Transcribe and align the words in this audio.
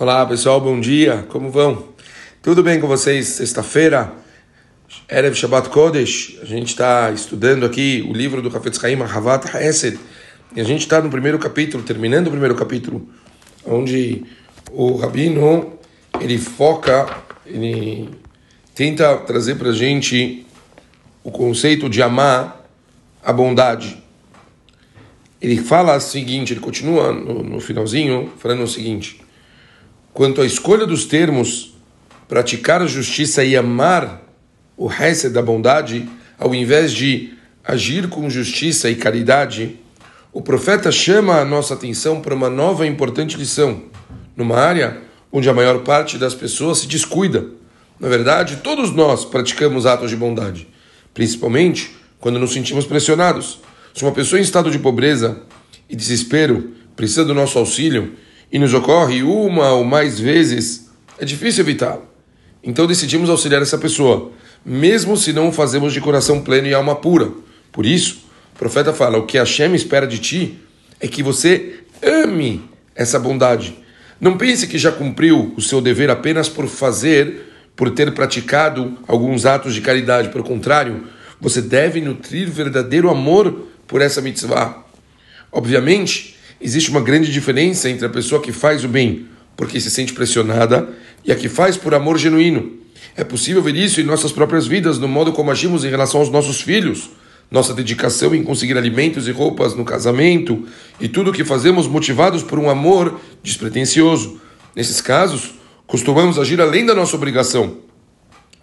Olá 0.00 0.24
pessoal, 0.24 0.58
bom 0.58 0.80
dia, 0.80 1.26
como 1.28 1.50
vão? 1.50 1.88
Tudo 2.40 2.62
bem 2.62 2.80
com 2.80 2.86
vocês? 2.86 3.26
Sexta-feira, 3.26 4.10
Erev 5.06 5.34
Shabbat 5.34 5.68
Kodesh, 5.68 6.38
a 6.40 6.46
gente 6.46 6.68
está 6.68 7.10
estudando 7.10 7.66
aqui 7.66 8.02
o 8.08 8.14
livro 8.14 8.40
do 8.40 8.48
Hafetz 8.48 8.82
Haim, 8.82 8.98
Havat 9.02 9.54
Hesed, 9.54 10.00
e 10.56 10.60
a 10.62 10.64
gente 10.64 10.80
está 10.80 11.02
no 11.02 11.10
primeiro 11.10 11.38
capítulo, 11.38 11.82
terminando 11.82 12.28
o 12.28 12.30
primeiro 12.30 12.54
capítulo, 12.54 13.06
onde 13.62 14.24
o 14.72 14.96
Rabino, 14.96 15.78
ele 16.18 16.38
foca, 16.38 17.06
ele 17.44 18.08
tenta 18.74 19.18
trazer 19.18 19.56
para 19.56 19.68
a 19.68 19.74
gente 19.74 20.46
o 21.22 21.30
conceito 21.30 21.90
de 21.90 22.02
amar 22.02 22.66
a 23.22 23.34
bondade. 23.34 24.02
Ele 25.42 25.58
fala 25.58 25.94
o 25.94 26.00
seguinte, 26.00 26.54
ele 26.54 26.60
continua 26.60 27.12
no, 27.12 27.42
no 27.42 27.60
finalzinho, 27.60 28.32
falando 28.38 28.62
o 28.62 28.66
seguinte, 28.66 29.28
quanto 30.12 30.40
à 30.40 30.46
escolha 30.46 30.86
dos 30.86 31.04
termos, 31.04 31.74
praticar 32.28 32.82
a 32.82 32.86
justiça 32.86 33.44
e 33.44 33.56
amar 33.56 34.22
o 34.76 34.86
resto 34.86 35.30
da 35.30 35.42
bondade, 35.42 36.08
ao 36.38 36.54
invés 36.54 36.92
de 36.92 37.34
agir 37.64 38.08
com 38.08 38.30
justiça 38.30 38.88
e 38.88 38.94
caridade, 38.94 39.76
o 40.32 40.40
profeta 40.40 40.90
chama 40.92 41.40
a 41.40 41.44
nossa 41.44 41.74
atenção 41.74 42.20
para 42.20 42.34
uma 42.34 42.48
nova 42.48 42.86
e 42.86 42.88
importante 42.88 43.36
lição, 43.36 43.82
numa 44.36 44.56
área 44.56 45.02
onde 45.32 45.48
a 45.48 45.54
maior 45.54 45.80
parte 45.80 46.18
das 46.18 46.34
pessoas 46.34 46.78
se 46.78 46.86
descuida. 46.86 47.46
Na 47.98 48.08
verdade, 48.08 48.56
todos 48.62 48.92
nós 48.92 49.24
praticamos 49.24 49.86
atos 49.86 50.08
de 50.08 50.16
bondade, 50.16 50.66
principalmente 51.12 51.94
quando 52.18 52.38
nos 52.38 52.52
sentimos 52.52 52.86
pressionados. 52.86 53.60
Se 53.92 54.02
uma 54.02 54.12
pessoa 54.12 54.38
em 54.38 54.42
estado 54.42 54.70
de 54.70 54.78
pobreza 54.78 55.42
e 55.88 55.96
desespero 55.96 56.72
precisa 56.96 57.24
do 57.24 57.34
nosso 57.34 57.58
auxílio, 57.58 58.14
e 58.52 58.58
nos 58.58 58.74
ocorre 58.74 59.22
uma 59.22 59.72
ou 59.72 59.84
mais 59.84 60.18
vezes, 60.18 60.90
é 61.18 61.24
difícil 61.24 61.62
evitá-lo. 61.62 62.04
Então 62.62 62.86
decidimos 62.86 63.30
auxiliar 63.30 63.62
essa 63.62 63.78
pessoa, 63.78 64.32
mesmo 64.64 65.16
se 65.16 65.32
não 65.32 65.48
o 65.48 65.52
fazemos 65.52 65.92
de 65.92 66.00
coração 66.00 66.42
pleno 66.42 66.66
e 66.66 66.74
alma 66.74 66.96
pura. 66.96 67.30
Por 67.72 67.86
isso, 67.86 68.24
o 68.54 68.58
profeta 68.58 68.92
fala: 68.92 69.18
o 69.18 69.26
que 69.26 69.38
Hashem 69.38 69.74
espera 69.74 70.06
de 70.06 70.18
ti 70.18 70.58
é 71.00 71.08
que 71.08 71.22
você 71.22 71.80
ame 72.02 72.62
essa 72.94 73.18
bondade. 73.18 73.78
Não 74.20 74.36
pense 74.36 74.66
que 74.66 74.76
já 74.76 74.92
cumpriu 74.92 75.54
o 75.56 75.62
seu 75.62 75.80
dever 75.80 76.10
apenas 76.10 76.48
por 76.48 76.66
fazer, 76.66 77.50
por 77.74 77.90
ter 77.90 78.12
praticado 78.12 78.98
alguns 79.08 79.46
atos 79.46 79.74
de 79.74 79.80
caridade. 79.80 80.28
Pelo 80.28 80.44
contrário, 80.44 81.06
você 81.40 81.62
deve 81.62 82.02
nutrir 82.02 82.50
verdadeiro 82.50 83.08
amor 83.08 83.68
por 83.86 84.02
essa 84.02 84.20
mitzvah. 84.20 84.84
Obviamente, 85.50 86.36
existe 86.60 86.90
uma 86.90 87.00
grande 87.00 87.32
diferença 87.32 87.88
entre 87.88 88.06
a 88.06 88.10
pessoa 88.10 88.40
que 88.40 88.52
faz 88.52 88.84
o 88.84 88.88
bem 88.88 89.26
porque 89.60 89.78
se 89.78 89.90
sente 89.90 90.14
pressionada 90.14 90.88
e 91.22 91.30
a 91.30 91.36
que 91.36 91.46
faz 91.46 91.76
por 91.76 91.94
amor 91.94 92.16
genuíno. 92.16 92.78
É 93.14 93.22
possível 93.22 93.62
ver 93.62 93.76
isso 93.76 94.00
em 94.00 94.04
nossas 94.04 94.32
próprias 94.32 94.66
vidas, 94.66 94.98
no 94.98 95.06
modo 95.06 95.32
como 95.32 95.50
agimos 95.50 95.84
em 95.84 95.90
relação 95.90 96.20
aos 96.20 96.30
nossos 96.30 96.62
filhos, 96.62 97.10
nossa 97.50 97.74
dedicação 97.74 98.34
em 98.34 98.42
conseguir 98.42 98.78
alimentos 98.78 99.28
e 99.28 99.30
roupas 99.30 99.74
no 99.74 99.84
casamento 99.84 100.66
e 100.98 101.08
tudo 101.08 101.30
o 101.30 101.32
que 101.34 101.44
fazemos 101.44 101.86
motivados 101.86 102.42
por 102.42 102.58
um 102.58 102.70
amor 102.70 103.20
despretensioso. 103.42 104.40
Nesses 104.74 105.02
casos, 105.02 105.50
costumamos 105.86 106.38
agir 106.38 106.58
além 106.58 106.86
da 106.86 106.94
nossa 106.94 107.14
obrigação. 107.14 107.78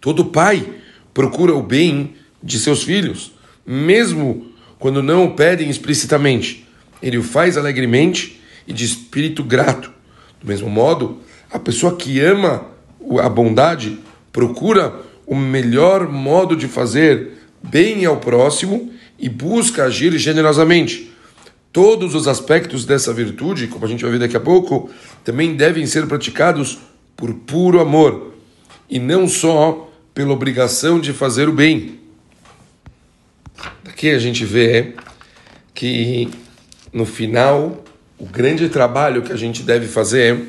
Todo 0.00 0.24
pai 0.24 0.64
procura 1.12 1.54
o 1.54 1.62
bem 1.62 2.14
de 2.42 2.58
seus 2.58 2.82
filhos, 2.82 3.32
mesmo 3.66 4.46
quando 4.78 5.02
não 5.02 5.26
o 5.26 5.34
pedem 5.34 5.68
explicitamente 5.68 6.67
ele 7.02 7.18
o 7.18 7.22
faz 7.22 7.56
alegremente 7.56 8.40
e 8.66 8.72
de 8.72 8.84
espírito 8.84 9.42
grato. 9.42 9.90
Do 10.40 10.46
mesmo 10.46 10.68
modo, 10.68 11.18
a 11.50 11.58
pessoa 11.58 11.96
que 11.96 12.20
ama 12.20 12.66
a 13.20 13.28
bondade 13.28 13.98
procura 14.32 14.94
o 15.26 15.34
melhor 15.34 16.08
modo 16.08 16.56
de 16.56 16.68
fazer 16.68 17.32
bem 17.62 18.04
ao 18.04 18.18
próximo 18.18 18.92
e 19.18 19.28
busca 19.28 19.84
agir 19.84 20.16
generosamente. 20.18 21.12
Todos 21.72 22.14
os 22.14 22.26
aspectos 22.26 22.84
dessa 22.84 23.12
virtude, 23.12 23.66
como 23.66 23.84
a 23.84 23.88
gente 23.88 24.02
vai 24.02 24.12
ver 24.12 24.20
daqui 24.20 24.36
a 24.36 24.40
pouco, 24.40 24.90
também 25.24 25.54
devem 25.54 25.86
ser 25.86 26.06
praticados 26.06 26.78
por 27.16 27.34
puro 27.34 27.80
amor 27.80 28.34
e 28.88 28.98
não 28.98 29.28
só 29.28 29.90
pela 30.14 30.32
obrigação 30.32 30.98
de 30.98 31.12
fazer 31.12 31.48
o 31.48 31.52
bem. 31.52 31.98
Daqui 33.84 34.10
a 34.10 34.18
gente 34.18 34.44
vê 34.44 34.94
que 35.74 36.28
no 36.92 37.04
final, 37.04 37.84
o 38.18 38.26
grande 38.26 38.68
trabalho 38.68 39.22
que 39.22 39.32
a 39.32 39.36
gente 39.36 39.62
deve 39.62 39.86
fazer 39.86 40.40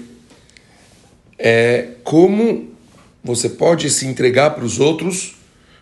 é 1.38 1.90
como 2.04 2.70
você 3.24 3.50
pode 3.50 3.90
se 3.90 4.06
entregar 4.06 4.52
para 4.52 4.64
os 4.64 4.80
outros 4.80 5.36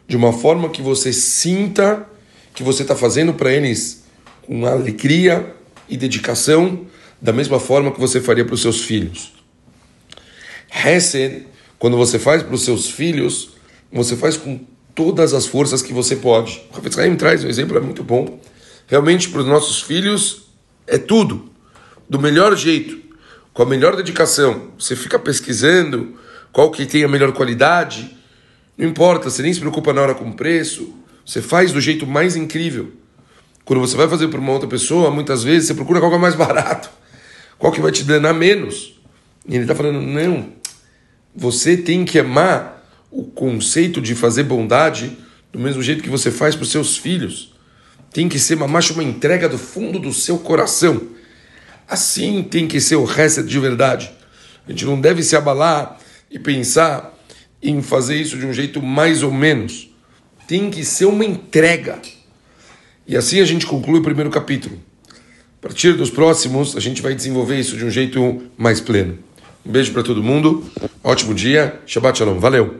de 0.07 0.16
uma 0.16 0.34
forma 0.34 0.69
que 0.69 0.81
você 0.81 1.12
sinta 1.12 2.07
que 2.53 2.63
você 2.63 2.81
está 2.81 2.95
fazendo 2.95 3.34
para 3.34 3.51
eles 3.51 4.03
com 4.41 4.66
alegria 4.66 5.53
e 5.88 5.95
dedicação, 5.95 6.88
da 7.22 7.31
mesma 7.31 7.59
forma 7.59 7.91
que 7.91 8.00
você 8.00 8.19
faria 8.19 8.44
para 8.44 8.56
os 8.56 8.62
seus 8.62 8.81
filhos. 8.81 9.34
Hesed, 10.74 11.45
quando 11.78 11.97
você 11.97 12.18
faz 12.18 12.41
para 12.41 12.56
os 12.56 12.63
seus 12.63 12.89
filhos, 12.89 13.51
você 13.91 14.16
faz 14.16 14.38
com 14.38 14.59
todas 14.95 15.34
as 15.34 15.45
forças 15.45 15.81
que 15.81 15.94
você 15.94 16.16
pode. 16.16 16.63
O 16.72 16.81
Rafael 16.81 17.16
traz 17.16 17.44
um 17.44 17.47
exemplo 17.47 17.78
é 17.78 17.79
muito 17.79 18.03
bom. 18.03 18.39
Realmente, 18.88 19.29
para 19.29 19.41
os 19.41 19.47
nossos 19.47 19.81
filhos, 19.81 20.47
é 20.88 20.98
tudo, 20.98 21.52
do 22.09 22.20
melhor 22.20 22.56
jeito, 22.56 22.98
com 23.53 23.62
a 23.62 23.66
melhor 23.66 23.96
dedicação. 23.96 24.70
Você 24.80 24.96
fica 24.96 25.20
pesquisando 25.20 26.18
qual 26.52 26.72
que 26.72 26.86
tem 26.86 27.03
a 27.03 27.08
melhor 27.08 27.34
qualidade, 27.34 28.18
não 28.78 28.88
importa, 28.88 29.30
você 29.30 29.42
nem 29.42 29.53
se 29.53 29.59
preocupa 29.59 29.92
na 29.92 30.02
hora 30.02 30.16
com 30.16 30.30
o 30.30 30.34
preço, 30.34 30.94
você 31.25 31.42
faz 31.42 31.72
do 31.72 31.81
jeito 31.81 32.08
mais 32.08 32.36
incrível. 32.36 32.92
Quando 33.66 33.81
você 33.81 33.98
vai 33.98 34.08
fazer 34.08 34.30
para 34.30 34.40
uma 34.40 34.53
outra 34.53 34.68
pessoa, 34.68 35.12
muitas 35.12 35.44
vezes 35.44 35.68
você 35.68 35.74
procura 35.74 36.00
qual 36.00 36.09
que 36.09 36.18
é 36.18 36.22
mais 36.22 36.36
barato, 36.36 36.90
qual 37.58 37.72
que 37.72 37.81
vai 37.81 37.92
te 37.92 38.04
danar 38.04 38.34
menos. 38.34 38.98
E 39.46 39.56
ele 39.56 39.64
está 39.64 39.75
falando, 39.75 40.02
não, 40.02 40.54
você 41.36 41.75
tem 41.75 42.06
que 42.06 42.19
amar 42.19 42.88
o 43.12 43.24
conceito 43.25 44.00
de 44.00 44.16
fazer 44.16 44.44
bondade 44.44 45.18
do 45.52 45.59
mesmo 45.59 45.81
jeito 45.81 46.04
que 46.04 46.09
você 46.09 46.31
faz 46.31 46.56
para 46.56 46.64
os 46.64 46.72
seus 46.72 46.98
filhos 46.98 47.56
tem 48.12 48.28
que 48.28 48.40
ser 48.40 48.56
mamacha 48.56 48.94
uma 48.94 49.03
entrega 49.03 49.47
do 49.47 49.57
fundo 49.57 50.00
do 50.00 50.13
seu 50.13 50.38
coração. 50.40 51.01
Assim 51.88 52.44
tem 52.44 52.68
que 52.68 52.81
ser 52.81 52.95
o 52.95 53.06
resto 53.06 53.44
de 53.44 53.59
verdade. 53.59 54.12
A 54.68 54.72
gente 54.72 54.85
não 54.85 55.00
deve 55.00 55.23
se 55.23 55.35
abalar 55.35 56.00
e 56.29 56.38
pensar 56.38 57.13
em 57.62 57.81
fazer 57.81 58.16
isso 58.16 58.38
de 58.38 58.45
um 58.45 58.53
jeito 58.53 58.81
mais 58.81 59.23
ou 59.23 59.31
menos. 59.31 59.90
Tem 60.47 60.69
que 60.69 60.84
ser 60.84 61.06
uma 61.06 61.25
entrega. 61.25 62.00
E 63.07 63.16
assim 63.16 63.40
a 63.40 63.45
gente 63.45 63.66
conclui 63.66 64.00
o 64.00 64.03
primeiro 64.03 64.29
capítulo. 64.29 64.78
A 65.59 65.62
partir 65.62 65.94
dos 65.94 66.09
próximos, 66.09 66.75
a 66.75 66.79
gente 66.79 67.01
vai 67.01 67.16
desenvolver 67.16 67.59
isso 67.59 67.78
de 67.78 67.85
um 67.85 67.89
jeito 67.89 68.44
mais 68.57 68.79
pleno. 68.79 69.18
Um 69.66 69.72
beijo 69.72 69.91
para 69.91 70.03
todo 70.03 70.22
mundo, 70.22 70.63
ótimo 71.03 71.34
dia, 71.34 71.79
Shabbat 71.85 72.18
Shalom, 72.18 72.39
valeu! 72.39 72.75